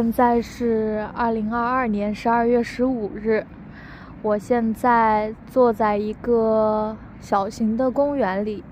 [0.00, 3.44] 现在是二零二二年十二月十五日，
[4.22, 8.64] 我现在坐在一个小型的公园里，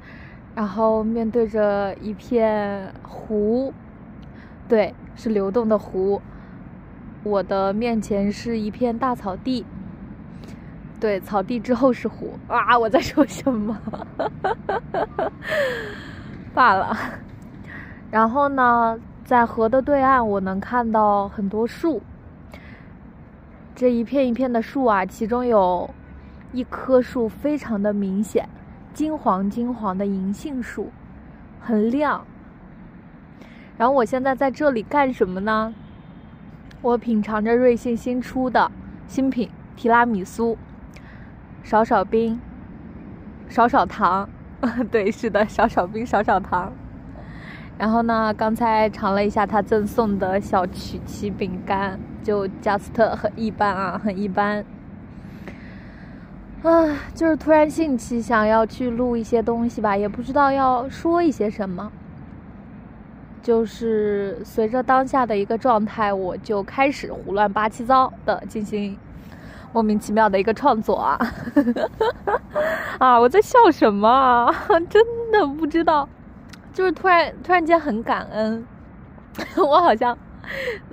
[0.54, 3.74] 然后面对着一片湖，
[4.66, 6.22] 对，是流动的湖。
[7.24, 9.66] 我的面前是一片大草地，
[10.98, 12.78] 对，草地之后是湖啊！
[12.78, 13.78] 我在说什么？
[16.54, 16.96] 罢了。
[18.10, 18.98] 然后呢？
[19.28, 22.00] 在河的对岸，我能看到很多树。
[23.74, 25.90] 这一片一片的树啊，其中有
[26.50, 28.48] 一棵树非常的明显，
[28.94, 30.90] 金黄金黄的银杏树，
[31.60, 32.24] 很亮。
[33.76, 35.74] 然后我现在在这里干什么呢？
[36.80, 38.72] 我品尝着瑞幸新出的
[39.06, 40.56] 新品提拉米苏，
[41.62, 42.40] 少少冰，
[43.50, 44.26] 少少糖。
[44.90, 46.72] 对，是的，少少冰，少少糖。
[47.78, 48.34] 然后呢？
[48.36, 54.64] 刚才尝了一下他赠送的小曲奇饼干，就 just 很一般啊，很一般。
[56.64, 61.92] 啊，就是突然兴起想要去录一些东西吧，也不知道要说一些什么。
[63.40, 68.98] 就是随着当下的一个状态，我就开始胡乱八七糟的进行
[69.72, 71.18] 莫名其妙的一个创作啊！
[72.98, 74.52] 啊，我在笑什么啊？
[74.90, 76.08] 真的不知道。
[76.78, 78.64] 就是突然突然间很感恩，
[79.58, 80.16] 我好像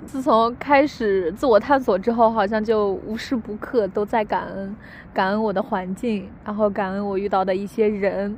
[0.04, 4.74] 自从开始自我探索之后，好像就无时不刻都在感恩，
[5.14, 8.36] 感恩我的环境，然后感恩我遇到的一些人。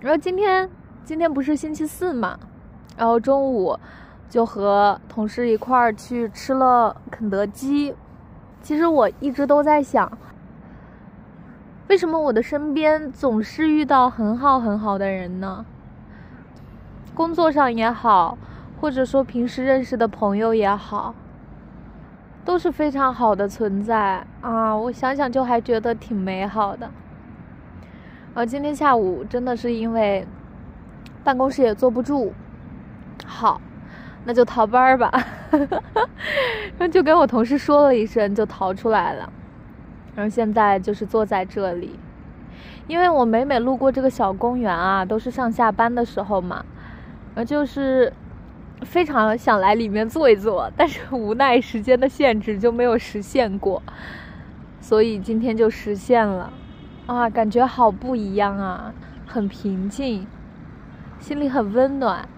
[0.00, 0.70] 然后今天
[1.04, 2.38] 今天不是星期四嘛，
[2.96, 3.76] 然后中午
[4.30, 7.96] 就和同事一块儿去吃了肯德基。
[8.62, 10.16] 其实我一直都在想，
[11.88, 15.66] 为什么我的身边总是遇到很好很好的人呢？
[17.14, 18.36] 工作上也好，
[18.80, 21.14] 或者说平时认识的朋友也好，
[22.44, 24.74] 都是非常好的存在啊！
[24.76, 26.90] 我想想就还觉得挺美好的。
[28.34, 30.26] 而今天下午真的是因为
[31.22, 32.32] 办公室也坐不住，
[33.24, 33.60] 好，
[34.24, 35.08] 那就逃班儿吧。
[36.76, 39.32] 然后就跟我同事说了一声，就逃出来了。
[40.16, 41.96] 然后现在就是坐在这里，
[42.88, 46.64] 因为我每每路过这个小公园啊，都是上下班的时候嘛。
[47.34, 48.12] 呃，就是
[48.82, 53.82] 非常想来里面坐一坐，但是无奈时间的限制就没有实现过，
[54.80, 56.52] 所以今天就实现了，
[57.06, 58.94] 啊，感觉好不一样啊，
[59.26, 60.26] 很平静，
[61.18, 62.28] 心里很温暖，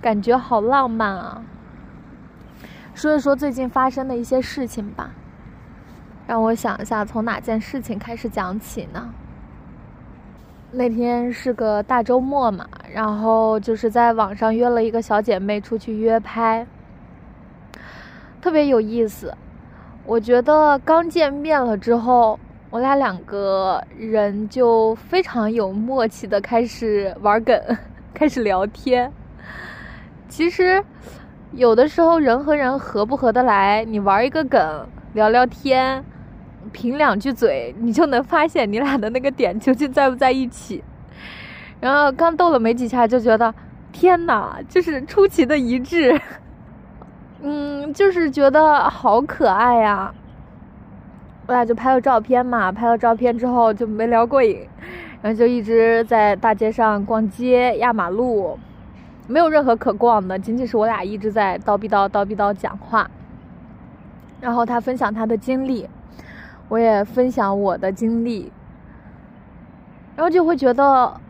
[0.00, 1.42] 感觉好浪漫啊。
[2.94, 5.10] 说一说最近发生的一些事情吧，
[6.26, 9.12] 让我想一下，从哪件事情开始讲起呢？
[10.70, 16.66] 那天是个大周末嘛，然后就是在网上约了一个小姐妹出去约拍，
[18.42, 19.34] 特别有意思。
[20.04, 27.58] 我觉得刚见面了之后，我俩两个人就非常有默契的开始玩梗，
[28.12, 29.10] 开始聊天。
[30.28, 30.84] 其实
[31.52, 36.04] 有的时候人和人合不合得来，你玩一个梗，聊聊天。
[36.72, 40.82] 凭两句嘴，你就能发现你俩的那个点究竟在不在一起。
[41.80, 43.54] 然后刚斗了没几下，就觉得
[43.92, 46.20] 天哪，就是出奇的一致。
[47.40, 50.12] 嗯，就是觉得好可爱呀。
[51.46, 54.68] 我俩就拍了照片嘛，拍了照片之后就没聊过瘾，
[55.22, 58.58] 然后就一直在大街上逛街、压马路，
[59.26, 63.08] 没有任何可逛的，仅仅是我俩一直在叨逼叨、叨逼叨讲话。
[64.40, 65.88] 然后他分享他的经历。
[66.68, 68.52] 我也分享我的经历，
[70.14, 71.20] 然后就会觉得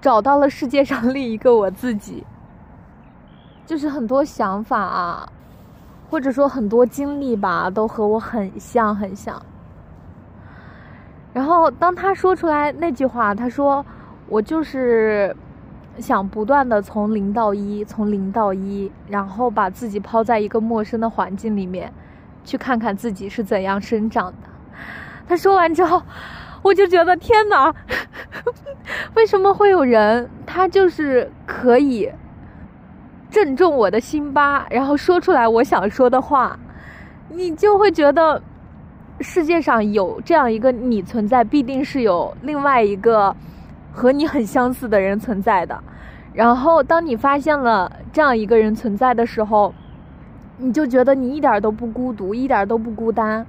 [0.00, 2.24] 找到了世界上另一个我自己，
[3.66, 5.28] 就是很多想法啊，
[6.08, 9.42] 或者说很多经历吧，都和我很像很像。
[11.32, 13.84] 然后当他说出来那句话，他说
[14.28, 15.36] ：“我就是
[15.98, 21.92] 想不断的从零到一，从零到一，然后把自己抛在一个陌生的环境里面。”
[22.48, 24.48] 去看看自己是怎样生长的。
[25.28, 26.02] 他说完之后，
[26.62, 27.74] 我就觉得天哪，
[29.14, 32.10] 为什么会有人他就是可以
[33.30, 36.58] 正中我的心巴，然后说出来我想说的话？
[37.28, 38.40] 你就会觉得
[39.20, 43.36] 世界上有这样一个你存在，必定是有另外一个
[43.92, 45.78] 和你很相似的人存在的。
[46.32, 49.74] 然后当你发现了这样一个人存在的时候，
[50.58, 53.46] 你就觉得你一点都不孤独，一点都不孤单。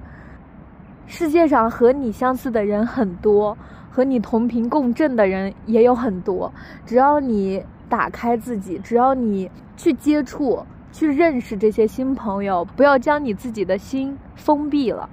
[1.06, 3.58] 世界上和你相似的人很多，
[3.90, 6.52] 和你同频共振的人也有很多。
[6.86, 15.10] 只要你打开自己，只要你去接触、去认识这些新朋友，不要将你自己的心封闭了，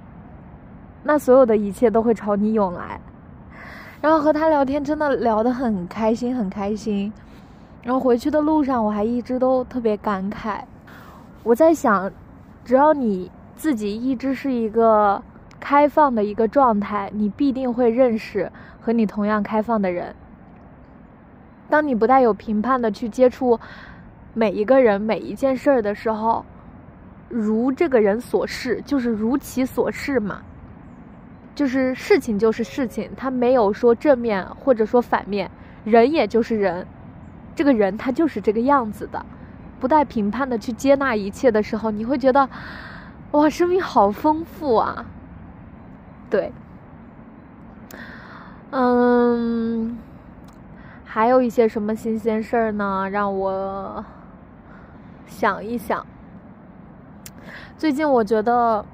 [1.02, 3.00] 那所有的一切都会朝你涌来。
[4.00, 7.12] 然后和他聊天，真的聊得很开心，很开心。
[7.82, 10.60] 然后回去的路上，我还一直都特别感慨。
[11.42, 12.10] 我在想，
[12.64, 15.22] 只要你自己一直是一个
[15.58, 18.50] 开放的一个状态，你必定会认识
[18.80, 20.14] 和你同样开放的人。
[21.70, 23.58] 当你不带有评判的去接触
[24.34, 26.44] 每一个人、每一件事儿的时候，
[27.28, 30.42] 如这个人所示，就是如其所示嘛。
[31.54, 35.50] 就是事情就是事情，他没有说正面或者说反面，
[35.84, 36.86] 人也就是人，
[37.54, 39.26] 这个人他就是这个样子的，
[39.80, 42.48] 不带评判的去接纳一切的时候，你会觉得，
[43.32, 45.06] 哇，生命好丰富啊！
[46.30, 46.52] 对，
[48.70, 49.98] 嗯，
[51.04, 53.08] 还有一些什么新鲜事儿呢？
[53.10, 54.04] 让我
[55.26, 56.06] 想一想，
[57.76, 58.84] 最近我觉得。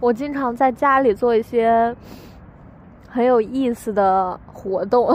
[0.00, 1.94] 我经常在家里做一些
[3.06, 5.14] 很有意思的活动。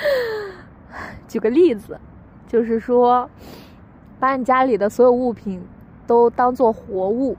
[1.28, 2.00] 举个例子，
[2.48, 3.30] 就是说，
[4.18, 5.62] 把你家里的所有物品
[6.06, 7.36] 都当做活物，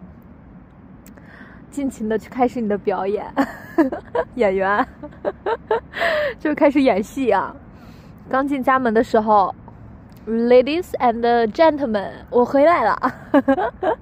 [1.69, 3.25] 尽情的去开始你的表演。
[4.35, 4.85] 演员
[6.39, 7.55] 就开始演戏啊！
[8.29, 9.55] 刚进家门的时候
[10.27, 12.97] ，Ladies and gentlemen，我回来了。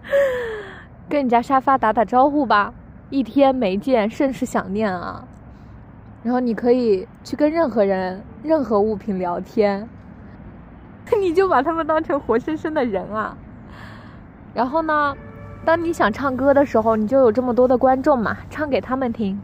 [1.07, 2.73] 跟你家沙发打打招呼吧，
[3.09, 5.25] 一天没见，甚是想念啊。
[6.23, 9.87] 然后你可以去跟任何人、任何物品聊天，
[11.19, 13.37] 你就把他们当成活生生的人啊。
[14.53, 15.15] 然后呢，
[15.63, 19.41] 当你想唱歌的时候，你就有这么多的观众嘛，唱给他们听，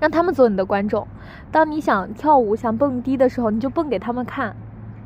[0.00, 1.06] 让他们做你的观众。
[1.50, 4.56] 当你想跳舞、想蹦迪的时候，你就蹦给他们看，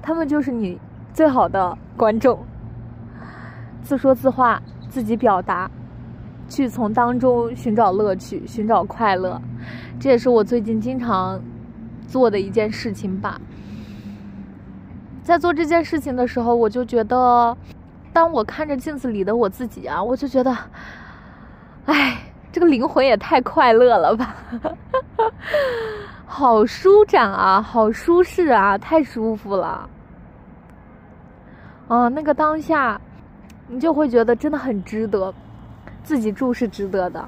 [0.01, 0.79] 他们就是你
[1.13, 2.45] 最好的观众。
[3.83, 4.63] 自说自话。
[4.93, 5.71] 自己表达，
[6.51, 9.41] 去从当中寻找乐趣，寻找快乐，
[9.99, 11.41] 这也是我最近经常
[12.07, 13.41] 做的一件事情吧。
[15.23, 17.57] 在做这件事情的时候，我就觉得，
[18.13, 20.57] 当我看着镜子里的我自己啊，我就觉得，
[21.87, 22.19] 哎，
[22.51, 24.35] 这个灵魂也太快乐了吧，
[26.27, 29.89] 好舒展啊，好舒适啊，太舒服了。
[31.89, 33.01] 啊，那个当下。
[33.69, 35.33] 你就会觉得真的很值得，
[36.03, 37.27] 自己住是值得的。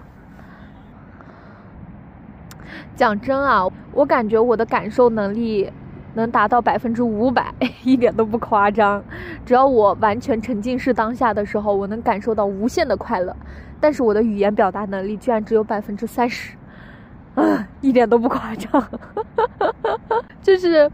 [2.94, 5.72] 讲真啊，我感觉我的感受能力
[6.14, 7.52] 能达到百分之五百，
[7.84, 9.02] 一点都不夸张。
[9.44, 13.34] 只要我完全沉浸式当下的时候，我能感受到无限的快乐。
[13.80, 16.56] 但是我的语言表达能力居然只有百分之三十，
[17.34, 18.88] 啊，一点都不夸张。
[20.42, 20.90] 就是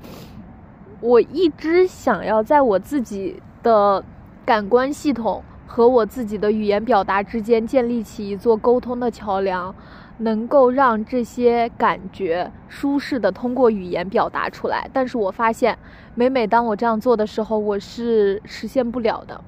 [1.00, 4.04] 我一直想要在我自己的。
[4.42, 9.72] 感官系统和我自己的语言表达之间建立起一座沟通的桥梁，
[10.20, 14.88] 能够让这些感觉舒适的通过语言表达出来。
[14.92, 15.76] 但是我发现，
[16.14, 19.42] 每每当我这样做的时候，我是实现不了的。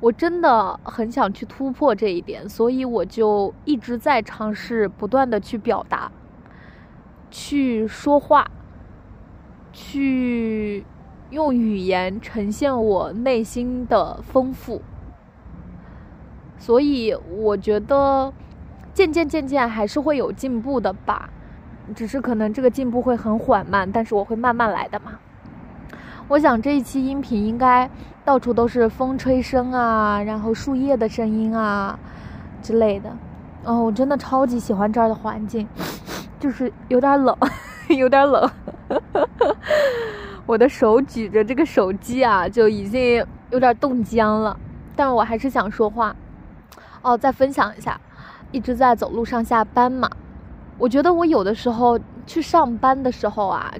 [0.00, 6.10] 我真的很想去突破这一点，所以我就一直在尝试不断的去表达，
[7.30, 8.50] 去说话，
[9.72, 10.86] 去。
[11.28, 14.80] 用语言呈现我内心的丰富，
[16.56, 18.32] 所以我觉得
[18.96, 21.28] 渐渐渐渐还是会有进步的吧，
[21.94, 25.12] 只是可能这个进步会很缓慢，但是我会慢慢来的嘛。
[26.28, 27.90] 我想这一期音频应该
[28.24, 31.98] 到处都是风吹声啊，然后树叶的声音啊
[32.62, 33.14] 之类的。
[33.64, 35.68] 哦，我真的超级喜欢这儿的环境，
[36.40, 37.36] 就是有点冷，
[37.98, 38.50] 有点冷。
[40.46, 44.58] 我的手举着这个手机啊，就已经有点冻僵了，
[44.96, 46.16] 但我还是想说话。
[47.02, 48.00] 哦，再分享一下，
[48.56, 50.08] 一直在走路上下班嘛。
[50.78, 53.72] 我觉得我有的时候去上班的时候啊，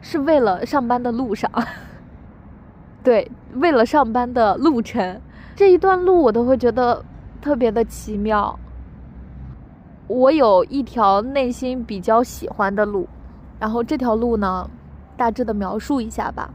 [0.00, 1.50] 是为了上班的路上，
[3.04, 5.20] 对，为了上班的路程，
[5.54, 7.04] 这一段路我都会觉得
[7.42, 8.58] 特别的奇妙。
[10.06, 13.06] 我有一条内心比较喜欢的路，
[13.60, 14.70] 然后这条路呢。
[15.16, 16.50] 大致的描述一下吧，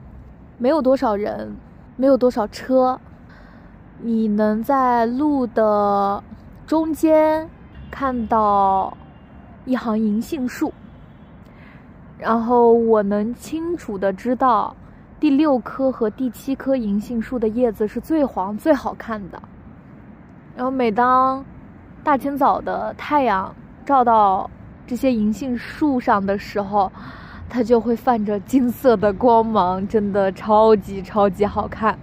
[0.57, 1.55] 没有多少人，
[1.95, 2.99] 没有多少车，
[4.01, 6.21] 你能在路的
[6.67, 7.49] 中间
[7.89, 8.95] 看到
[9.65, 10.73] 一行银杏树，
[12.17, 14.75] 然后我能清楚的知道
[15.19, 19.41] 第六棵和第七棵银杏树的叶子是最黄最好看的，
[20.55, 21.43] 然后每当
[22.03, 23.53] 大清早的太阳
[23.85, 24.49] 照到
[24.87, 26.91] 这些银杏树上的时候。
[27.51, 31.97] 它就会泛着金色的光芒，真的超级超级好看。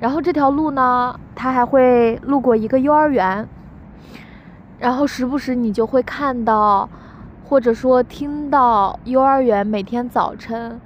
[0.00, 3.46] 然后这条路呢，它还会路过一个幼儿园，
[4.80, 6.88] 然后时不时你就会看到，
[7.44, 10.80] 或者说听到幼儿园每天早晨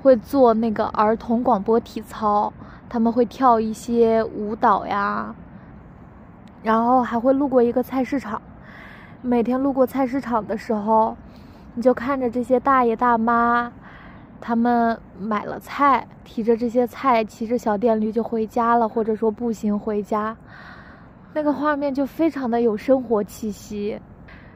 [0.00, 2.52] 会做那个儿童广播体操，
[2.88, 5.34] 他们会跳一些舞蹈呀，
[6.62, 8.40] 然后还会路过一个菜市场，
[9.20, 11.16] 每天路过菜市场的时候，
[11.74, 13.72] 你就看着这些大爷大妈。
[14.40, 20.36] 他们买了菜，提着这些菜，骑着小电驴就回家了，或者说步行回家，
[21.34, 23.98] 那个画面就非常的有生活气息。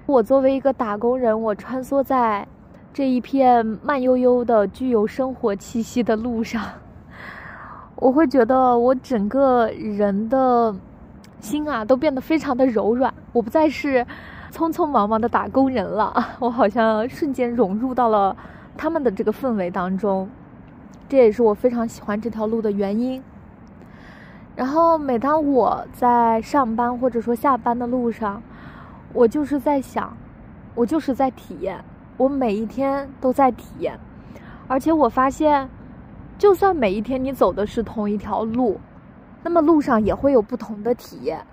[0.04, 2.46] 我作为一个打工人，我穿梭在
[2.92, 6.62] 这一片慢悠悠的、具有生活气息的路上，
[7.96, 10.74] 我会觉得我整个人的
[11.40, 13.12] 心啊都变得非常的柔软。
[13.32, 14.06] 我不再是
[14.52, 18.36] 匆匆忙忙的打工人了，我好像瞬间融入到了。
[18.78, 20.28] 他们的这个氛围当中，
[21.08, 23.22] 这也是我非常喜欢这条路的原因。
[24.56, 28.42] 然后每当我在上班或者说下班的路上，
[29.12, 30.16] 我就是在想，
[30.74, 31.84] 我就是在体验，
[32.16, 34.00] 我每一天都在体验。
[34.66, 35.68] 而且我发现，
[36.38, 38.80] 就算每一天你走的是同一条路，
[39.42, 41.44] 那么路上也会有不同的体验。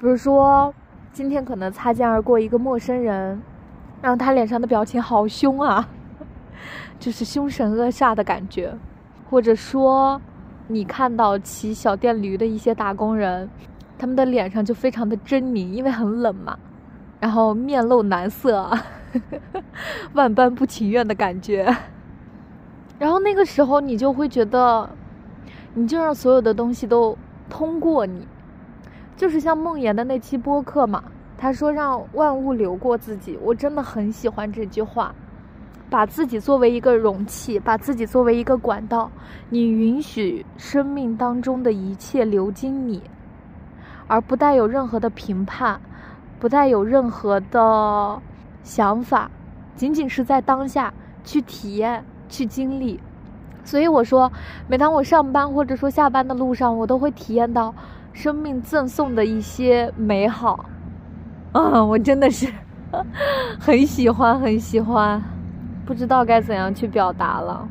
[0.00, 0.74] 比如说，
[1.12, 3.40] 今天可能擦肩而过一个陌生人，
[4.02, 5.88] 然后他脸上的表情好凶啊。
[6.98, 8.76] 就是凶神恶煞的感觉，
[9.30, 10.20] 或者说，
[10.72, 13.50] 你看到骑小电驴的一些打工人，
[13.98, 16.56] 他们的脸上就非常的狰狞，因为很冷嘛，
[17.18, 18.70] 然后面露难色，
[20.14, 21.76] 万般不情愿的感觉。
[23.00, 24.88] 然后那个时候你就会觉得，
[25.74, 28.28] 你就让所有的东西都通过你，
[29.16, 31.02] 就是像梦妍的那期播客嘛，
[31.36, 35.12] 他说让万物流过自己，我真的很喜欢这句话。
[35.90, 39.10] 把自己作为一个容器，把自己作为一个管道，
[39.48, 43.02] 你允许生命当中的一切流经你，
[44.06, 45.80] 而不带有任何的评判，
[46.38, 48.22] 不带有任何的
[48.62, 49.28] 想法，
[49.74, 50.94] 仅仅是在当下
[51.24, 53.00] 去体验、去经历。
[53.64, 54.30] 所以我说，
[54.68, 57.74] 每当我上班或者说下班的路上，我都会体验到
[58.12, 60.66] 生命赠送的一些美好。
[61.52, 62.46] 啊，我真的是
[63.58, 65.20] 很喜欢，很喜欢。
[65.90, 67.68] 不知道该怎样去表达了。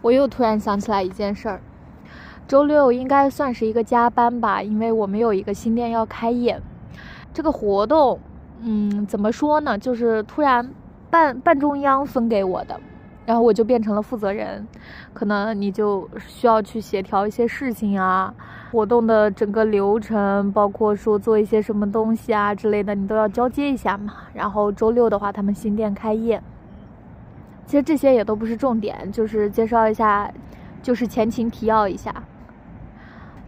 [0.00, 1.60] 我又突然想起来一件事儿，
[2.48, 6.58] 周六应该算是一个加班吧，因为我们有一个新店要开业。
[7.34, 8.18] 这个活动，
[8.62, 9.76] 嗯，怎么说呢？
[9.76, 10.70] 就是突然
[11.10, 12.80] 半半中央分给我的。
[13.24, 14.66] 然后我就变成了负责人，
[15.14, 18.34] 可能你就需要去协调一些事情啊，
[18.72, 24.14] 活动的整个流程，包括说做一些什么东西啊之类的，你都要交接一下嘛。
[24.34, 26.42] 然后周六的话，他们新店开业，
[27.64, 30.28] 其实这些也都不是重点，就是介绍一下，
[30.82, 32.12] 就是前情提要一下。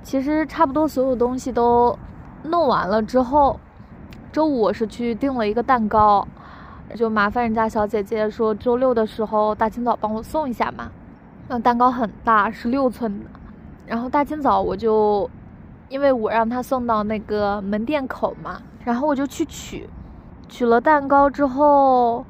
[0.04, 1.98] 其实差不多所有东西都
[2.44, 3.58] 弄完了之后，
[4.30, 6.28] 周五我是去订了一个蛋糕。
[6.94, 10.90] 就麻烦人家小姐姐说周六的时候大清早帮我送一下嘛，
[11.48, 13.30] 那蛋糕很大，是六寸的。
[13.86, 15.28] 然后大清早我就，
[15.88, 19.88] 因为我让他送到那个门店口嘛，然后我就去取，
[20.48, 22.24] 取了蛋糕之后，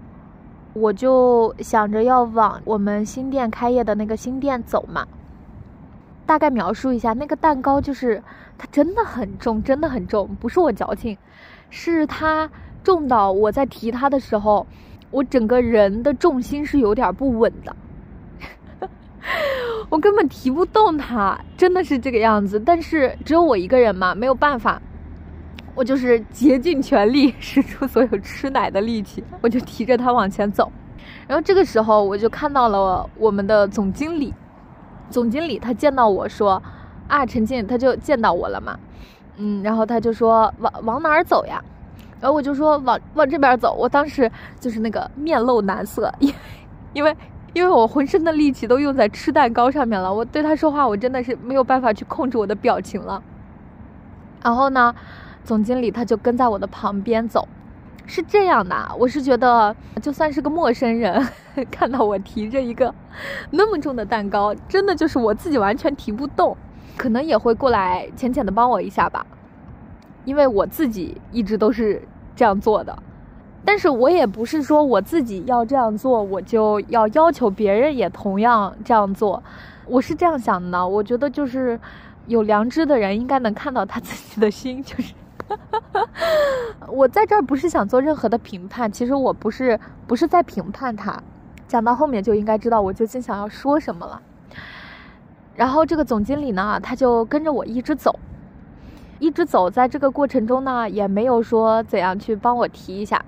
[0.72, 5.06] 我就想着要往我们新店开业的那个新店走嘛。
[6.24, 8.22] 大概描述一下，那个蛋糕就是
[8.56, 11.18] 它真的很重，真的很重，不是我矫情，
[11.68, 12.48] 是它。
[12.84, 14.64] 重到我在提他的时候，
[15.10, 17.74] 我整个人的重心是有点不稳的，
[19.88, 22.60] 我根本提不动它，真的是这个样子。
[22.60, 24.80] 但是只有我一个人嘛，没有办法，
[25.74, 30.70] 我就是竭尽全力，使出所有吃奶的力气，我就提着它往前走。
[31.26, 34.32] 然后这个时候，我就看到了我们的总经理，
[35.10, 36.62] 总经理他见到我说
[37.08, 38.78] ：“啊，陈静，他就见到我了嘛，
[39.36, 41.62] 嗯，然后他就说往往哪儿走呀？”
[42.24, 46.34] 然后我就说往往这边走，我当时就是那个面露难色，因
[46.94, 47.14] 因为
[47.52, 53.22] 因为我浑身的力气都用在吃蛋糕上面了，我对他说话我真的是没有办法去控制我的表情了。
[54.42, 54.94] 然后呢，
[55.44, 57.46] 总经理他就跟在我的旁边走，
[58.06, 61.28] 是这样的，我是觉得就算是个陌生人，
[61.70, 62.94] 看到我提着一个
[63.50, 66.56] 那么重的蛋糕，真的就是我自己完全提不动，
[66.96, 69.26] 可能也会过来浅浅的帮我一下吧，
[70.24, 72.00] 因为我自己一直都是。
[72.36, 72.96] 这样做的，
[73.64, 79.42] 但是我也不是说我自己要这样做，我就要要求别人也同样这样做。
[79.86, 81.78] 我是这样想的，我觉得就是
[82.26, 84.82] 有良知的人应该能看到他自己的心。
[84.82, 85.14] 就是
[86.88, 91.22] 我在这儿不是想做任何的评判，其实我不是不是在评判他。
[91.68, 94.20] 讲到后面就应该知道我究竟想要说什么了。
[95.54, 98.18] 然后这个总经理呢，他就跟着我一直走，
[99.24, 103.24] 一直走，在这个过程中呢，也没有说怎样去帮我提一下。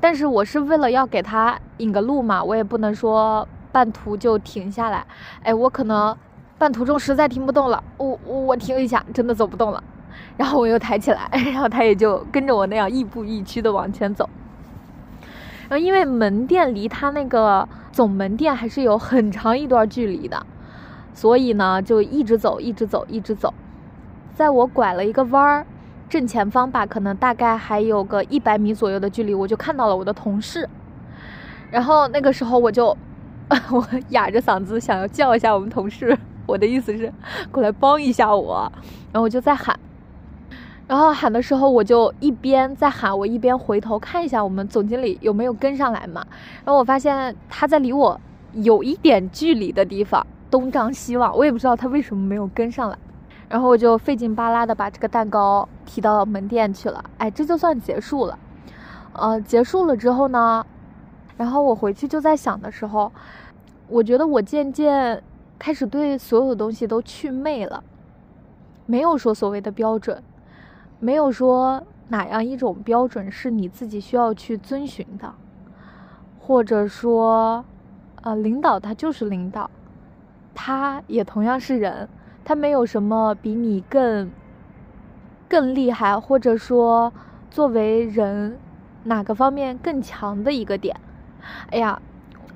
[0.00, 5.04] 但是我是为了要给他引个路嘛，我也不能说半途就停下来。
[5.42, 6.16] 哎，我可能
[6.58, 9.82] 半途中实在听不动了，我我停一下，真的走不动了，
[10.36, 14.30] 然后我又抬起来， 然后他也就跟着我那样亦步亦趋的往前走。
[15.68, 20.46] 然后因为门店离他那个总门店还是有很长一段距离的，
[21.12, 23.52] 所以呢就一直走，一直走，一直走，
[24.40, 25.66] 在我拐了一个弯儿。
[26.08, 30.66] 正前方吧，可能大概还有个一百米左右的距离，我就看到了我的同事。
[31.70, 32.96] 然后那个时候我就，
[33.70, 36.16] 我哑着嗓子想要叫一下我们同事，
[36.46, 37.12] 我的意思是
[37.52, 38.72] 过来帮一下我。
[39.12, 39.78] 然后我就在喊，
[40.88, 46.26] 然后喊的时候我就一边在喊，我一边回头看一下我们总经理有没有跟上来嘛。
[46.64, 48.18] 然后我发现他在离我
[48.54, 52.96] 有一点距离的地方东张西望，我也不知道他为什么没有跟上来。
[53.50, 58.38] 然后我就费劲巴拉的把这个蛋糕提到门店去了，哎，这就算结束了。
[59.12, 60.64] 呃，结束了之后呢，
[61.36, 63.10] 然后我回去就在想的时候，
[63.88, 65.20] 我觉得我渐渐
[65.58, 67.82] 开始对所有东西都祛魅了，
[68.86, 70.22] 没有说所谓的标准，
[71.00, 75.34] 没有说哪样一种标准是你自己需要去遵循的，
[76.38, 77.64] 或者说，
[78.22, 79.68] 呃，领导他就是领导，
[80.54, 82.08] 他也同样是人。
[82.44, 84.30] 他没有什么比你更
[85.48, 87.12] 更厉害，或者说
[87.50, 88.58] 作为人
[89.04, 90.96] 哪个方面更强的一个点。
[91.70, 92.00] 哎呀，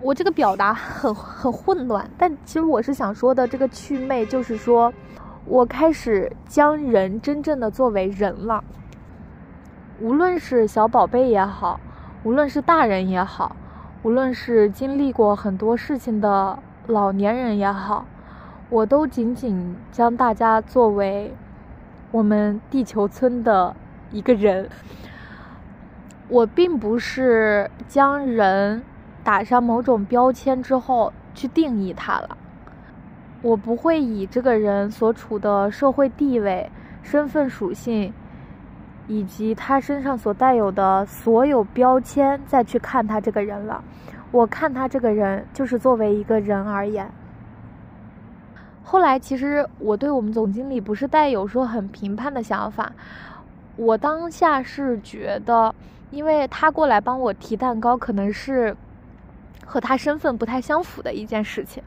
[0.00, 4.92] 我这个表达很很混乱，但其实我是想说的，这个祛魅就是说
[5.46, 8.62] 我开始将人真正的作为人了。
[10.00, 11.78] 无论是小宝贝也好，
[12.24, 13.54] 无论是大人也好，
[14.02, 18.04] 无论是经历过很多事情的老年人也好。
[18.70, 21.34] 我都仅仅将大家作为
[22.10, 23.76] 我们地球村的
[24.10, 24.68] 一个人，
[26.28, 28.82] 我并不是将人
[29.22, 32.36] 打上某种标签之后去定义他了。
[33.42, 36.70] 我不会以这个人所处的社会地位、
[37.02, 38.12] 身份属性，
[39.06, 43.84] 以及他身上所带有的所有标签再去看他这个人了。
[44.30, 47.12] 我看他这个人，就是作为一个人而言。
[48.86, 52.92] 后来，其实我对我们总经理不是带有说很评判的想法，
[53.76, 55.74] 我当下是觉得，
[56.10, 58.76] 因为他过来帮我提蛋糕，可能是
[59.64, 61.82] 和他身份不太相符的一件事情。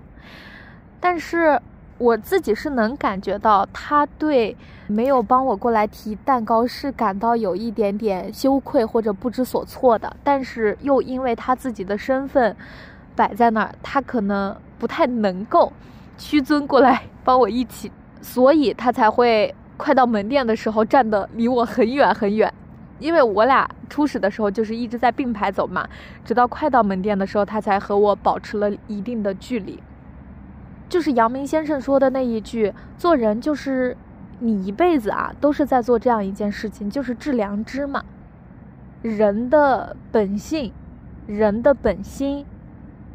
[0.99, 1.62] 但是
[1.99, 4.57] 我自己是能感觉到，他对
[4.88, 10.13] 没有帮我过来提蛋糕是感到有一点点羞愧或者不知所措的。
[10.23, 12.55] 但是又因为他自己的身份
[13.15, 15.71] 摆在那儿，他可能不太能够。
[16.17, 22.51] 屈尊过来帮我一起，所以他才会快到门店的时候站的离我很远很远，
[22.99, 25.88] 因为我俩初始的时候就是一直在并排走嘛，
[26.25, 29.82] 直到快到门店的时候，他才和我保持了一定的距离。
[30.89, 33.95] 就是阳明先生说的那一句：“做人就是
[34.39, 38.03] 你一辈子啊，都是在做这样一件事情，就是致良知嘛。
[39.01, 40.71] 人的本性，
[41.27, 42.45] 人的本心，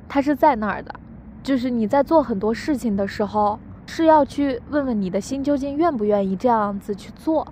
[0.09, 0.95] 它是在那儿的。”
[1.43, 7.47] 就是你在做很多事情的时候，是要去问问你的心究竟愿不愿意这样子去做。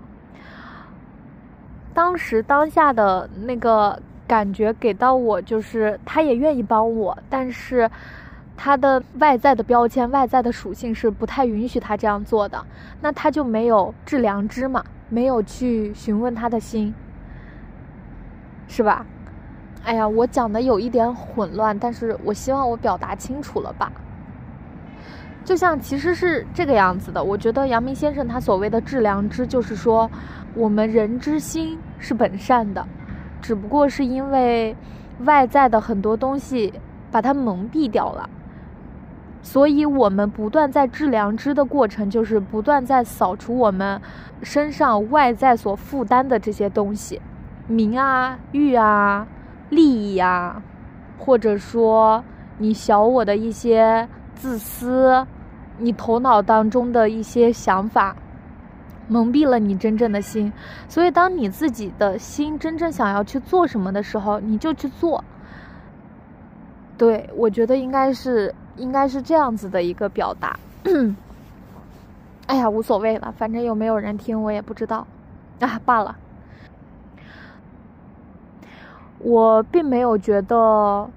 [1.92, 7.90] 当时当下的那个感觉给到我，就是他也愿意帮我，但是
[8.56, 12.64] 他的外在的标签、外在的属性是不太允许他这样做的。
[13.00, 16.94] 那他就没有致良知嘛，没有去询问他的心，
[18.68, 19.04] 是吧？
[19.82, 23.90] 哎呀，我讲的有一点混乱，但是我希望我表达清楚了吧？
[25.42, 30.08] 就像其实是这个样子的，我觉得阳明先生他所谓的致良知，就是说
[30.54, 32.86] 我们人之心是本善的，
[33.40, 34.76] 只不过是因为
[35.24, 36.72] 外在的很多东西
[37.10, 38.28] 把它蒙蔽掉了，
[39.42, 44.00] 所以我们不断在致良知的过程，就是不断在扫除我们
[44.42, 47.20] 身上外在所负担的这些东西，
[47.66, 49.26] 名啊、欲啊。
[49.70, 50.62] 利益呀，
[51.18, 52.22] 或者说
[52.58, 55.26] 你小我的一些自私，
[55.78, 58.14] 你头脑当中的一些想法，
[59.08, 60.52] 蒙蔽了你真正的心。
[60.88, 65.24] 所以，当你自己的心真正想要去做什么的时候，你就去做。
[66.98, 70.58] 对我觉得应该是应该是这样子的一个表达。
[72.46, 75.06] 哎呀，无所谓了，反正有没有人听我也不知道，
[75.60, 76.16] 啊，罢了。
[79.22, 81.10] 我并没有觉得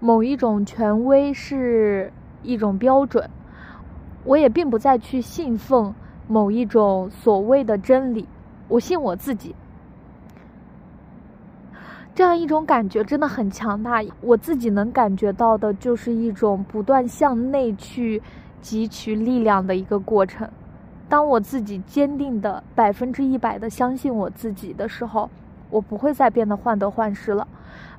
[0.00, 2.10] 某一种权威是
[2.42, 3.28] 一种标准，
[4.24, 5.94] 我也并不再去信奉
[6.26, 8.26] 某一种所谓的真理，
[8.68, 9.54] 我信我自己。
[12.14, 18.22] 这样一种感觉真的很强大，我自己能感觉到的就是一种不断向内去
[18.62, 20.48] 汲取力量的一个过程。
[21.10, 25.28] 当我自己坚定的百分之一百的相信我自己的时候，
[25.76, 27.46] 我不会再变得患得患失了。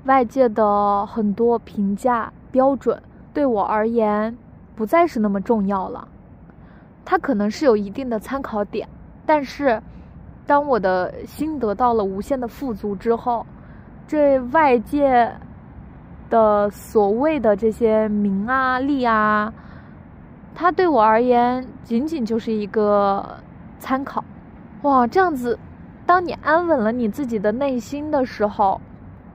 [0.06, 3.00] 外界的很多评价标准
[3.34, 4.36] 对我而言
[4.76, 6.08] 不再是那么重要了，
[7.06, 8.88] 它可能是有一定的参考点，
[9.28, 9.80] 但是
[10.48, 13.46] 当我的心得到了无限的富足之后。
[14.08, 15.36] 这外界
[16.30, 19.54] 的所谓的这些名啊利啊，
[20.56, 23.38] 它对我而言仅仅就是一个
[23.80, 24.24] 参考。
[24.84, 25.60] 哇，这样子，
[26.08, 28.82] 当你安稳了你自己的内心的时候，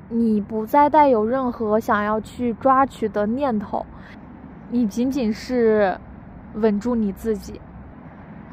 [0.08, 3.86] 你不再带有任何想要去抓取的念头，
[4.70, 5.96] 你仅仅是
[6.54, 7.60] 稳住你自己。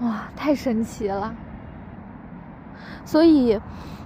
[0.02, 1.34] 哇，太神奇了！
[3.04, 3.60] 所以。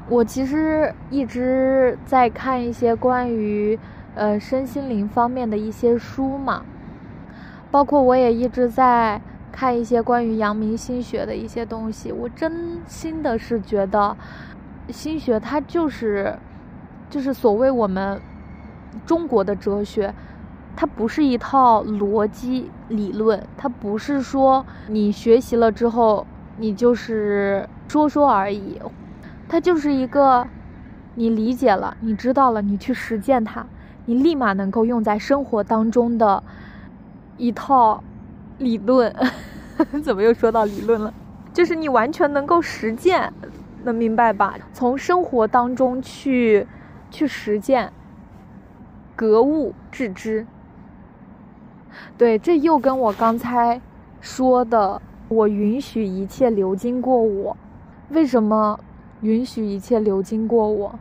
[0.09, 3.79] 我其实一直在看一些关于
[4.15, 6.65] 呃身心灵方面的一些书嘛，
[7.71, 9.21] 包括我也一直在
[9.53, 12.11] 看一些关于阳明心学的一些东西。
[12.11, 14.17] 我真心的是觉得，
[14.89, 16.37] 心学它就是
[17.09, 18.19] 就是所谓我们
[19.05, 20.13] 中国的哲学，
[20.75, 26.25] 它不是一套逻辑理论，它不是说你学习了之后
[26.57, 28.81] 你就是说说而已。
[29.47, 30.47] 它就是一个，
[31.13, 33.67] 你理解了，你知道了，你去实践它，
[34.05, 36.41] 你立马能够用在生活当中的
[37.37, 38.03] 一套
[38.57, 39.13] 理论。
[40.03, 41.13] 怎么又说到理论了？
[41.53, 43.33] 就是你完全能够实践，
[43.83, 44.55] 能明白吧？
[44.73, 46.67] 从生活当中去
[47.11, 47.91] 去实践，
[49.15, 50.45] 格物致知。
[52.17, 53.81] 对，这又跟我刚才
[54.21, 57.57] 说的，我允许一切流经过我，
[58.09, 58.79] 为什么？
[59.21, 60.99] 允许一切流经过我，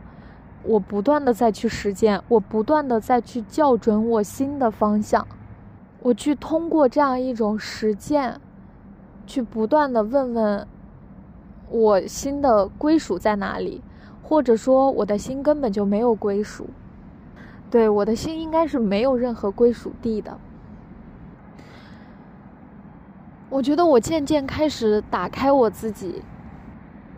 [0.63, 5.27] 我不断的再去实践，我不断的再去校准我新的方向，
[6.03, 8.39] 我去通过这样一种实践，
[9.25, 10.67] 去不断的问问，
[11.69, 13.81] 我心的归属在哪里，
[14.21, 16.67] 或者说我的心根本就没有归属，
[17.71, 20.37] 对，我的心应该是没有任何归属地的。
[23.49, 26.21] 我觉得我渐渐开始打开我自己。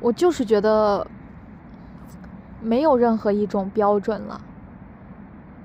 [0.01, 1.07] 我就是觉得
[2.61, 4.39] 没有任何一种标准了。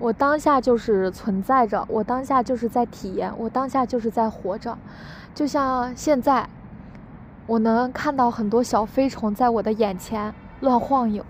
[0.00, 4.76] 我当下就是存在着，我当下就是在体验，我当下就是在活着。
[5.34, 6.48] 就像现在，
[7.46, 11.24] 我能看到很多小飞虫在我的眼前乱晃悠。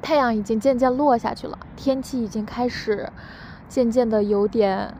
[0.00, 3.10] 太阳已经渐渐落下去了，天气已经开始
[3.68, 4.94] 渐渐的有点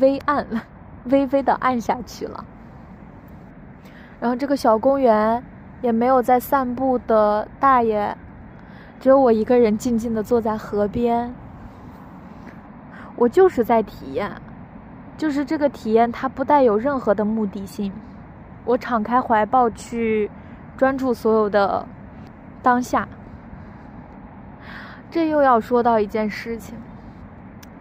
[0.00, 0.46] 微暗，
[1.04, 2.44] 微微的暗下去了。
[4.20, 5.42] 然后这个小公园
[5.82, 8.16] 也没有在散步的大爷，
[9.00, 11.34] 只有我一个人静静的坐在河边。
[13.16, 14.30] 我就是在体验，
[15.16, 17.92] 就是这个体验，它不带有任何的目的性。
[18.64, 20.30] 我敞开怀抱去
[20.76, 21.86] 专注所有的
[22.62, 23.08] 当下。
[25.10, 26.76] 这又要说到一件事情，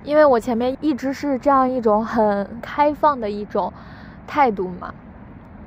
[0.04, 3.72] 因为我前面一直是这样一种很开放的一种
[4.26, 4.94] 态度嘛。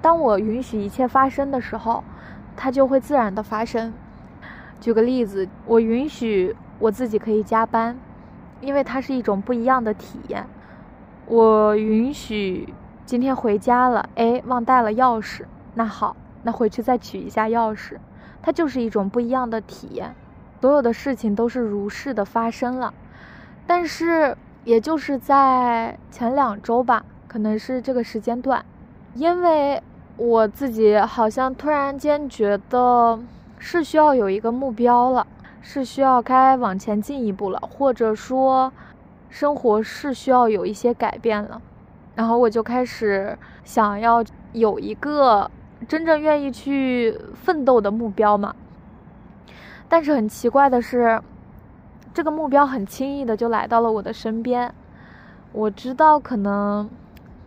[0.01, 2.03] 当我允许一切发生的时候，
[2.57, 3.93] 它就会自然的发生。
[4.83, 7.97] 举个例子，我允许我自己可以加班，
[8.61, 10.45] 因为它是一种不一样的体验。
[11.27, 12.75] 我允许
[13.07, 15.43] 今天回家了，哎，忘带了钥匙，
[15.75, 17.97] 那好，那回去再取一下钥匙，
[18.43, 20.17] 它就是一种不一样的体验。
[20.61, 22.93] 所有的事情都是如是的发生了，
[23.69, 28.65] 但是也就是在前两周吧，可能是这个时间段，
[29.15, 29.81] 因为。
[30.19, 33.19] 我自己好像突然间觉得
[33.65, 35.25] 是需要有一个目标了，
[35.61, 38.73] 是需要该往前进一步了，或者说
[39.31, 41.63] 生活是需要有一些改变了，
[42.17, 44.23] 然后我就开始想要
[44.53, 45.49] 有一个
[45.87, 48.53] 真正愿意去奋斗的目标嘛。
[49.89, 51.23] 但是很奇怪的是，
[52.13, 54.75] 这个目标很轻易的就来到了我的身边，
[55.53, 56.91] 我知道可能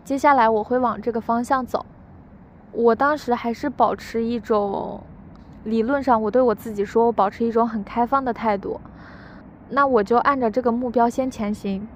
[0.02, 1.84] 接下来我会往这个方向走。
[2.72, 5.02] 我当时还是保持一种，
[5.66, 8.80] 理论上我对我自己说，我保持一种很开放的态度，
[9.68, 11.88] 那我就按照这个目标先前行。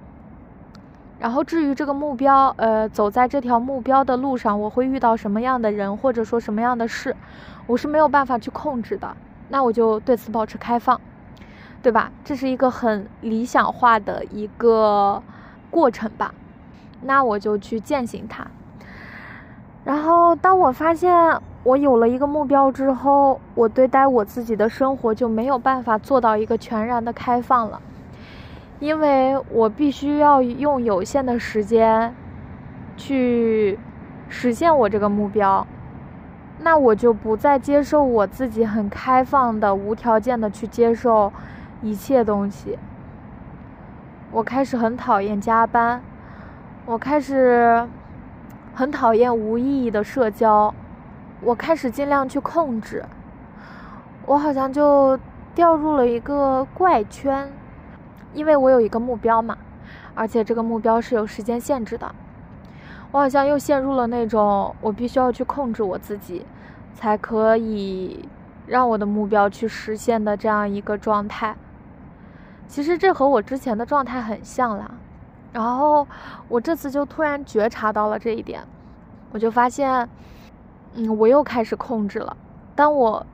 [1.20, 7.14] 然后至于这个目标，呃，走在这条目标的路上，我会遇到什么样的人，或者说什么样的事，
[7.68, 9.16] 我是没有办法去控制的。
[9.50, 11.00] 那我就对此保持开放，
[11.80, 12.10] 对吧？
[12.24, 15.22] 这是一个很理想化的一个
[15.70, 16.34] 过程吧。
[17.02, 18.46] 那我就去践行它。
[19.84, 27.80] 然后，当我发现我有了一个目标之后，我对待我自己的生活就没有办法做到一个全然的开放了，
[28.78, 32.14] 因为我必须要用有限的时间
[32.96, 33.78] 去
[34.28, 35.66] 实现我这个目标，
[36.60, 41.30] 那我就不再接受我自己很开放的、无条件的去接受
[41.82, 42.78] 一切东西。
[44.32, 46.02] 我开始很讨厌加班，
[46.86, 47.86] 我开始。
[48.72, 50.72] 很讨厌无意义的社交，
[51.42, 53.04] 我开始尽量去控制。
[54.26, 55.18] 我好像就
[55.54, 57.50] 掉入了一个怪圈，
[58.34, 59.56] 因为我有一个目标嘛，
[60.14, 62.14] 而且这个目标是有时间限制的。
[63.12, 66.46] 我好像又陷入了那种我必须要去控制我自己，
[66.94, 68.28] 才可以
[68.66, 71.56] 让我的目标去实现的这样一个状态。
[72.68, 74.92] 其实这和我之前的状态很像啦。
[75.52, 76.06] 然后
[76.48, 78.62] 我这次就突然觉察到了这一点，
[79.32, 80.08] 我就发现，
[80.94, 82.36] 嗯，我又开始控制了。
[82.74, 83.24] 当我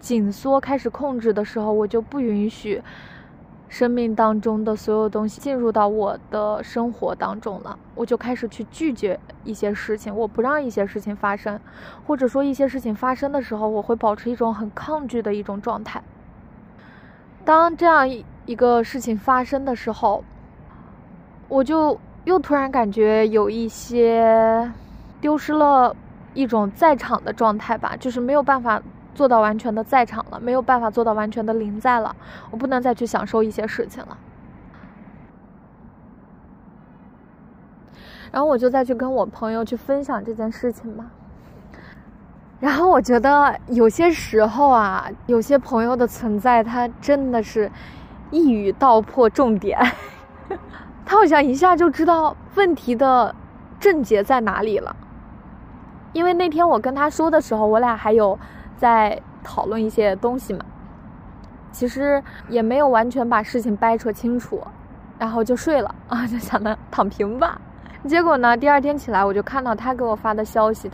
[0.00, 2.82] 紧缩开始控制的时候，我就不允许
[3.68, 7.78] 生命当中的所有东西进入到我的生活当中了。
[7.94, 11.58] 我就开始去拒绝一些事情，我不让一些事情发生，
[12.06, 16.02] 或者说一些事情发生的时候，我会保持一种很抗拒的一种状态。
[17.44, 18.08] 当这样
[18.46, 20.22] 一个事情发生的时候。
[21.48, 24.72] 我就又突然感觉有一些
[25.20, 25.94] 丢失了
[26.34, 28.82] 一种在场的状态吧，就是没有办法
[29.14, 32.14] 做到完全的在场了，没有办法做到完全的临在了，
[32.50, 34.16] 我不能再去享受一些事情了。
[38.30, 41.10] 然后我就再去跟我朋友去分享这件事情嘛。
[42.60, 47.70] 然后我觉得有些时候啊，有些朋友的存在，他真的是
[48.30, 49.78] 一语道破重点。
[51.04, 53.34] 他好像一下就知道问题的
[53.78, 54.96] 症结在哪里了，
[56.12, 58.38] 因为那天我跟他说的时候，我俩还有
[58.76, 60.64] 在讨论一些东西嘛，
[61.70, 64.60] 其实也没有完全把事情掰扯清楚，
[65.18, 67.60] 然后就睡了啊，就想着躺平吧。
[68.06, 70.90] 结果呢，第二天起来我就看到他给我发的消息，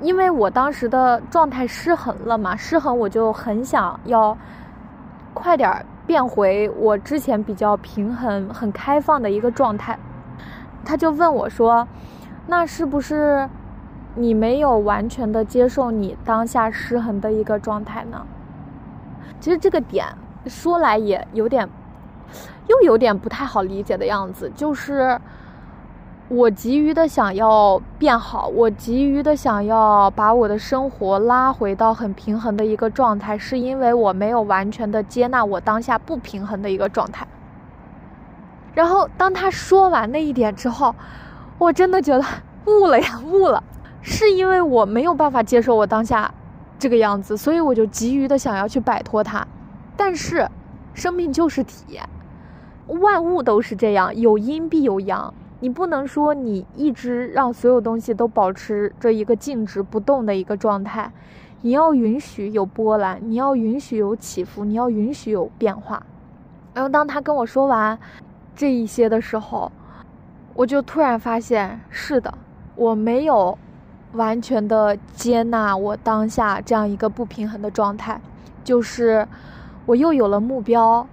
[0.00, 4.36] 因为我当时的状态失衡了嘛，失衡我就很想要
[5.34, 5.84] 快点。
[6.04, 9.96] 变回我之前比较平衡、很开放的一个状态，
[10.84, 11.86] 他就问我说
[12.48, 13.48] ：“那是不是
[14.14, 18.26] 你没有完全的接受你当下失衡的一个状态呢？”
[19.40, 20.06] 其实这个点
[20.46, 21.68] 说来也有点，
[22.68, 25.20] 又有点不太好理解的样子，就是。
[26.28, 37.26] 我急于的想要变好，我急于的想要把我的生活拉回到很平衡的一个状态，是因为我没有完全的接纳我当下不平衡的一个状态。
[38.72, 40.94] 然后当他说完那一点之后，
[41.58, 42.24] 我真的觉得
[42.64, 43.62] 悟了呀，悟了，
[44.02, 46.34] 是因为我没有办法接受我当下
[46.78, 49.46] 这个样子，所以我就急于的想要去摆脱它。
[49.96, 50.48] 但是，
[50.92, 52.06] 生命就是体验，
[52.86, 55.32] 万物都是这样，有阴必有阳。
[55.60, 61.12] 你不能说你一直让所有东西都保持着一个静止不动的一个状态，
[61.60, 66.04] 你要允许有波澜，你要允许有起伏，你要允许有变化。
[66.74, 67.96] 然后当他跟我说完
[68.56, 69.70] 这一些的时候，
[70.54, 72.34] 我就突然发现，是的，
[72.74, 73.56] 我没有
[74.12, 78.20] 完全的接纳我当下这样一个不平衡的状态，
[78.62, 79.26] 就是
[79.86, 81.06] 我又有了目标。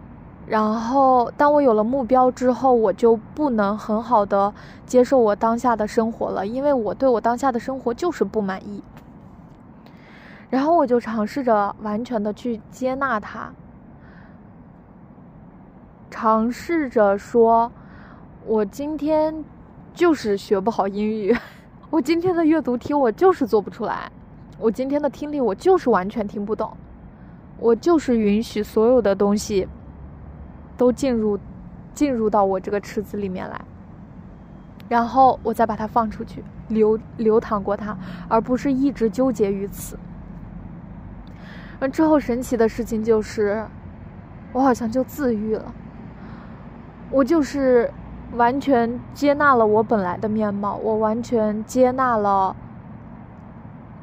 [0.48, 4.52] 然后，当我有了目标之后，我就不能很好的
[4.84, 8.84] 接受我当下的生活了，因为我对我当下的生活就是不满意。
[10.50, 13.54] 然后我就尝试着完全的去接纳它，
[16.10, 17.72] 尝试着说，
[18.48, 19.46] 我今天
[19.94, 21.38] 就是学不好英语，
[21.90, 24.12] 我今天的阅读题我就是做不出来，
[24.58, 26.72] 我今天的听力我就是完全听不懂，
[27.58, 29.68] 我就是允许所有的东西。
[30.78, 31.38] 都进入，
[31.94, 33.62] 进入到我这个池子里面来，
[34.88, 37.98] 然后我再把它放出去，流流淌过它，
[38.30, 40.00] 而不是一直纠结于此。
[41.82, 43.66] 那之后神奇的事情就是，
[44.54, 45.74] 我好像就自愈了，
[47.12, 47.92] 我就是
[48.36, 52.56] 完全接纳了我本来的面貌，我完全接纳了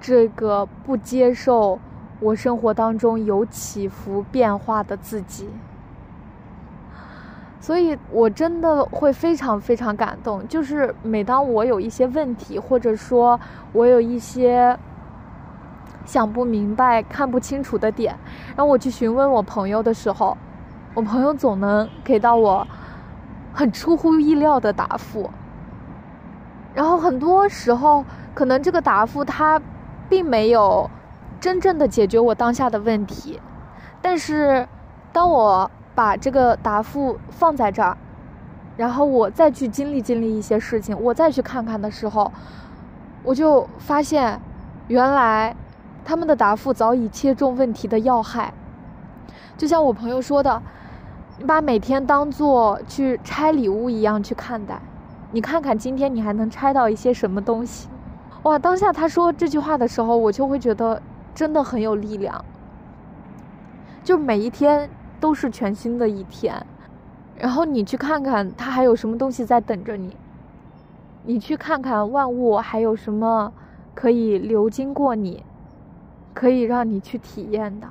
[0.01, 1.79] 这个不接受
[2.21, 5.49] 我生活当中有起伏变化的自己。
[7.61, 10.47] 所以，我真的会非常非常感动。
[10.47, 13.41] 就是每当我有一些问题，或者说
[13.73, 14.79] 我有一些
[16.05, 18.17] 想不明白、看不清楚的点，
[18.55, 20.37] 然后我去询问我朋友的时候，
[20.95, 22.65] 我朋友总能给到我
[23.57, 25.31] 很出乎意料的答复。
[26.75, 29.59] 然后很多时候，可能这个答复它
[30.11, 30.91] 并没有
[31.41, 33.41] 真正的解决我当下的问题，
[34.03, 34.69] 但是
[35.11, 37.97] 当我把这个答复放在这儿，
[38.77, 42.31] 然后我再去经历经历一些事情，我再去看看的时候，
[43.23, 44.39] 我就发现，
[44.89, 45.57] 原来
[46.05, 48.53] 他们的答复早已切中问题的要害。
[49.57, 50.63] 就像我朋友说的，
[51.39, 54.81] 你把每天当做去拆礼物一样去看待，
[55.33, 57.89] 你看看今天你还能拆到一些什么东西？
[58.45, 58.59] 哇！
[58.59, 61.03] 当下他说这句话的时候，我就会觉得
[61.35, 62.43] 真的很有力量。
[64.03, 66.65] 就每一天都是全新的一天，
[67.37, 70.17] 然后你去看看他还有什么东西在等着你，
[71.25, 73.53] 你去看看万物还有什么
[73.95, 75.43] 可以流经过你，
[76.33, 77.89] 可以让你去体验的。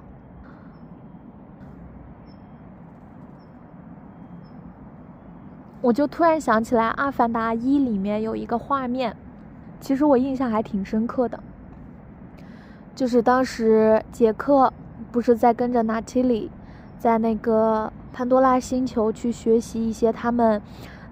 [5.85, 9.15] 我就突然想起来，《阿凡达一》里面有一个画面，
[9.79, 11.39] 其实我印象还挺深刻的，
[12.95, 14.73] 就是当时杰克
[15.11, 16.49] 不是在跟着娜提里，
[16.97, 20.59] 在那个潘多拉星球去学习一些他们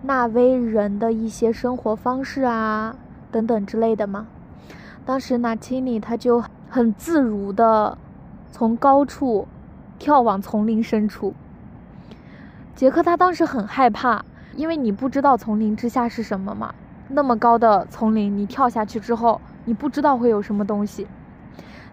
[0.02, 2.96] 纳威人的一些生活方式啊
[3.32, 4.26] 等等之类的吗？
[5.06, 7.96] 当时娜提里他就很自如的
[8.50, 9.48] 从高处
[10.00, 11.36] 跳往丛林深处，
[12.74, 14.26] 杰克他当时很害怕。
[14.56, 16.74] 因为你不知道丛林之下是什么嘛，
[17.10, 21.08] 那么高的丛林，你跳下去之后，你不知道会有什么东西。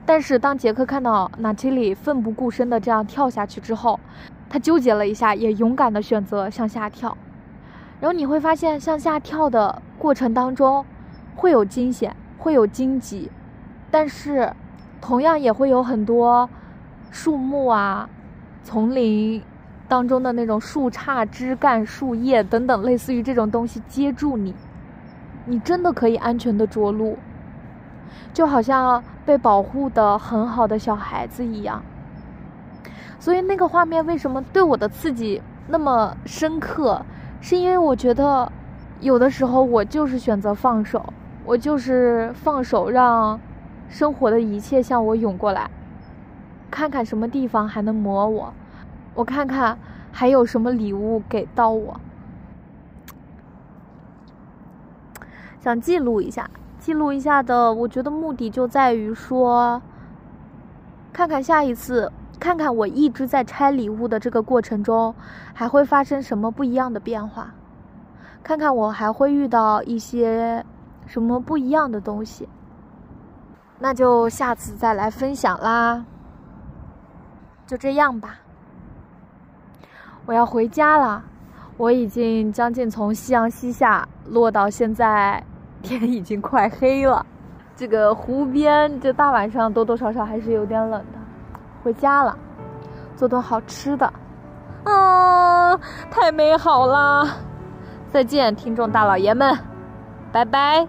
[0.04, 4.00] 但是当杰克看到娜提里奋不顾身的这样跳下去之后，
[4.48, 7.16] 他纠结了一下，也勇敢的选择向下跳。
[8.00, 10.84] 然后你会发现，向下跳的过程当中，
[11.36, 13.30] 会有惊险，会有荆棘，
[13.90, 14.52] 但是
[15.00, 16.48] 同样也会有很多
[17.10, 18.08] 树木啊，
[18.64, 19.42] 丛林。
[19.90, 24.54] 当中的那种树杈、枝干、树叶等等，类似于这种东西接住你，
[25.46, 27.18] 你真的可以安全的着陆，
[28.32, 31.82] 就好像被保护的很好的小孩子一样。
[33.18, 37.04] 所以那个画面为什么对我的刺激那么深刻，
[37.40, 38.50] 是因为我觉得
[39.00, 41.04] 有的时候我就是选择放手，
[41.44, 43.40] 我就是放手让
[43.88, 45.68] 生活的一切向我涌过来，
[46.70, 48.54] 看看什么地方还能磨我。
[49.20, 49.78] 我看看
[50.10, 52.00] 还有什么礼物给到我，
[55.60, 59.82] 想记录一下，记录一下的，我觉得目的就在于说，
[61.12, 65.14] 看看下一次，看看我一直在拆礼物的这个过程中，
[65.52, 67.52] 还会发生什么不一样的变化，
[68.42, 70.64] 看看我还会遇到一些
[71.04, 72.48] 什么不一样的东西，
[73.80, 76.06] 那就下次再来分享啦，
[77.66, 78.36] 就这样吧。
[80.30, 81.20] 我要回家了，
[81.76, 85.42] 我已经将近从夕阳西下落到现在，
[85.82, 87.26] 天已经快黑了。
[87.74, 91.18] 这个湖边，这大晚上多多少少还是有点冷的。
[91.82, 92.38] 回家了，
[93.16, 94.12] 做顿好吃的，
[94.84, 95.76] 啊，
[96.12, 97.26] 太美好了！
[98.12, 99.58] 再见，听众大老爷们，
[100.30, 100.86] 拜拜！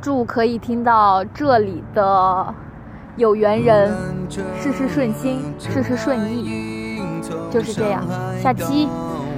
[0.00, 2.52] 祝可以听到这里的
[3.14, 3.96] 有缘人
[4.28, 6.75] 事事顺心，事事顺意。
[7.50, 8.04] 就是这样，
[8.42, 8.88] 下期，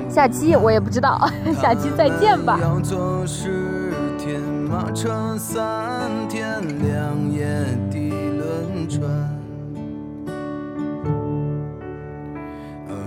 [0.08, 1.28] 下期我也不知道，
[1.60, 2.58] 下期再见吧。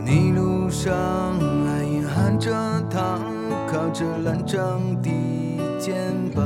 [0.04, 0.94] 你路上
[1.66, 2.52] 还隐含着
[2.90, 3.22] 糖
[3.68, 4.04] 靠着
[5.02, 5.10] 的
[5.80, 5.96] 肩
[6.36, 6.44] 膀，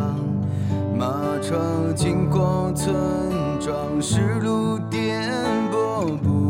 [0.95, 1.07] 马
[1.41, 2.93] 车经过村
[3.59, 5.31] 庄，是路颠
[5.71, 6.44] 簸不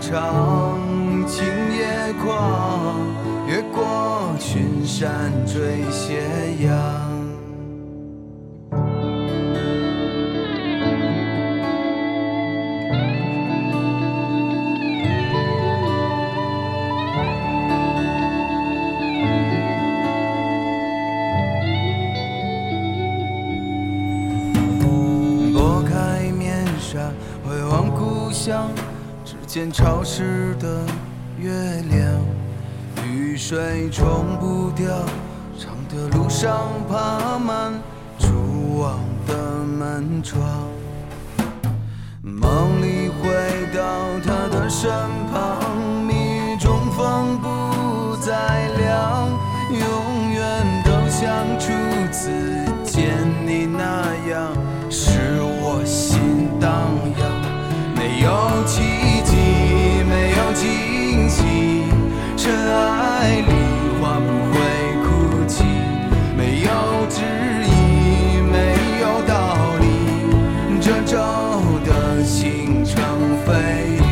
[0.00, 0.78] 长，
[1.26, 2.96] 情也狂，
[3.46, 6.22] 越过群山追斜
[6.64, 7.09] 阳。
[29.60, 30.86] 见潮湿的
[31.38, 31.52] 月
[31.90, 32.18] 亮，
[33.06, 34.88] 雨水冲不掉，
[35.58, 37.74] 长的路上爬满
[38.18, 40.40] 蛛网的门窗。
[42.22, 43.28] 梦里回
[43.76, 44.90] 到他的身
[45.30, 45.69] 旁，
[62.50, 63.52] 尘埃里
[64.00, 64.58] 花不会
[65.04, 65.08] 哭
[65.46, 65.62] 泣
[66.36, 66.68] 没有
[67.08, 67.22] 质
[67.64, 68.56] 疑没
[69.00, 69.86] 有道理
[70.80, 71.14] 褶皱
[71.86, 72.98] 的心成
[73.46, 73.50] 飞。
[73.98, 74.09] 雨